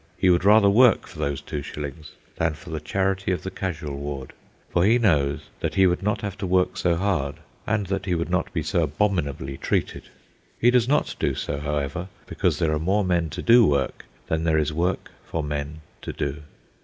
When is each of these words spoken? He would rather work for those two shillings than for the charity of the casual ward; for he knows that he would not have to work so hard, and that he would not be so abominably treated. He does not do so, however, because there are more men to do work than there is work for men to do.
He 0.17 0.31
would 0.31 0.43
rather 0.43 0.67
work 0.67 1.05
for 1.05 1.19
those 1.19 1.41
two 1.41 1.61
shillings 1.61 2.13
than 2.37 2.55
for 2.55 2.71
the 2.71 2.79
charity 2.79 3.31
of 3.31 3.43
the 3.43 3.51
casual 3.51 3.97
ward; 3.97 4.33
for 4.71 4.83
he 4.83 4.97
knows 4.97 5.41
that 5.59 5.75
he 5.75 5.85
would 5.85 6.01
not 6.01 6.21
have 6.21 6.35
to 6.39 6.47
work 6.47 6.75
so 6.75 6.95
hard, 6.95 7.35
and 7.67 7.85
that 7.85 8.07
he 8.07 8.15
would 8.15 8.31
not 8.31 8.51
be 8.51 8.63
so 8.63 8.81
abominably 8.81 9.57
treated. 9.57 10.05
He 10.59 10.71
does 10.71 10.87
not 10.87 11.15
do 11.19 11.35
so, 11.35 11.59
however, 11.59 12.07
because 12.25 12.57
there 12.57 12.73
are 12.73 12.79
more 12.79 13.05
men 13.05 13.29
to 13.29 13.43
do 13.43 13.63
work 13.63 14.05
than 14.25 14.43
there 14.43 14.57
is 14.57 14.73
work 14.73 15.11
for 15.23 15.43
men 15.43 15.81
to 16.01 16.11
do. 16.11 16.41